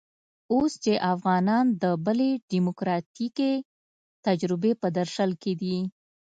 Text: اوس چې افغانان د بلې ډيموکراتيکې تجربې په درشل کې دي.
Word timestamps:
اوس 0.53 0.71
چې 0.83 0.93
افغانان 1.13 1.65
د 1.83 1.83
بلې 2.05 2.31
ډيموکراتيکې 2.51 3.53
تجربې 4.25 4.71
په 4.81 4.87
درشل 4.97 5.31
کې 5.41 5.53
دي. 5.61 5.77